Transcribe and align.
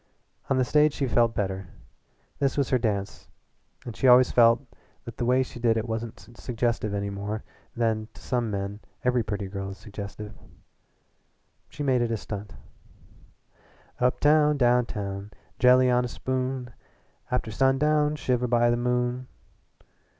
On 0.49 0.57
the 0.57 0.65
stage 0.65 0.93
she 0.93 1.07
felt 1.07 1.35
better. 1.35 1.67
This 2.39 2.57
was 2.57 2.71
her 2.71 2.79
dance 2.79 3.29
and 3.85 3.95
she 3.95 4.07
always 4.07 4.31
felt 4.31 4.65
that 5.05 5.17
the 5.17 5.25
way 5.25 5.43
she 5.43 5.59
did 5.59 5.77
it 5.77 5.87
wasn't 5.87 6.35
suggestive 6.39 6.91
any 6.95 7.11
more 7.11 7.43
than 7.75 8.07
to 8.15 8.19
some 8.23 8.49
men 8.49 8.79
every 9.03 9.21
pretty 9.21 9.47
girl 9.47 9.69
is 9.69 9.77
suggestive. 9.77 10.33
She 11.69 11.83
made 11.83 12.01
it 12.01 12.09
a 12.09 12.17
stunt. 12.17 12.55
"Uptown, 13.99 14.57
downtown, 14.57 15.29
jelly 15.59 15.91
on 15.91 16.03
a 16.03 16.07
spoon, 16.07 16.71
After 17.29 17.51
sundown 17.51 18.15
shiver 18.15 18.47
by 18.47 18.71
the 18.71 18.77
moon." 18.77 19.27